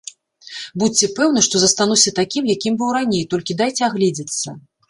[0.83, 4.61] Будзьце пэўны, што застануся такім, якім быў раней, толькі дайце агледзецца.